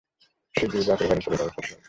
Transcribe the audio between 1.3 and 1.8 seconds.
যাব ছোটবাবু।